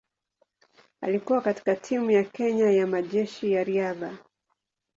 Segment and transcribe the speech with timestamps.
[1.01, 4.17] Alikuwa katika timu ya Kenya ya Majeshi ya Riadha.